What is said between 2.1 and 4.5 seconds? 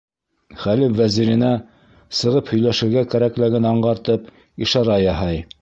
сығып һөйләшергә кәрәклеген аңғартып,